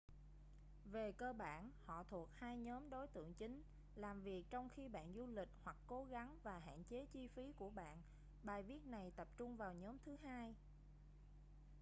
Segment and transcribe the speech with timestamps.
[0.85, 3.61] về cơ bản họ thuộc hai nhóm đối tượng chính
[3.95, 7.51] làm việc trong khi bạn du lịch hoặc cố gắng và hạn chế chi phí
[7.57, 7.97] của bạn
[8.43, 10.55] bài viết này tập trung vào nhóm thứ hai